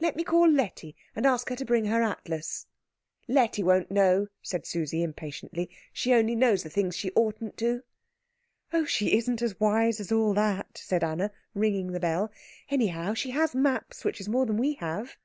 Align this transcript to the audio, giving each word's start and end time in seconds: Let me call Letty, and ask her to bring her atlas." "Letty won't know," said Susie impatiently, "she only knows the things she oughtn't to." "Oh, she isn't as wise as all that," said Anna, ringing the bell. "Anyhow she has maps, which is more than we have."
Let 0.00 0.16
me 0.16 0.24
call 0.24 0.48
Letty, 0.48 0.96
and 1.14 1.26
ask 1.26 1.50
her 1.50 1.56
to 1.56 1.64
bring 1.66 1.84
her 1.84 2.00
atlas." 2.02 2.64
"Letty 3.28 3.62
won't 3.62 3.90
know," 3.90 4.28
said 4.40 4.64
Susie 4.64 5.02
impatiently, 5.02 5.68
"she 5.92 6.14
only 6.14 6.34
knows 6.34 6.62
the 6.62 6.70
things 6.70 6.96
she 6.96 7.12
oughtn't 7.14 7.58
to." 7.58 7.82
"Oh, 8.72 8.86
she 8.86 9.18
isn't 9.18 9.42
as 9.42 9.60
wise 9.60 10.00
as 10.00 10.10
all 10.10 10.32
that," 10.32 10.78
said 10.78 11.04
Anna, 11.04 11.30
ringing 11.52 11.92
the 11.92 12.00
bell. 12.00 12.32
"Anyhow 12.70 13.12
she 13.12 13.32
has 13.32 13.54
maps, 13.54 14.02
which 14.02 14.18
is 14.18 14.30
more 14.30 14.46
than 14.46 14.56
we 14.56 14.76
have." 14.76 15.18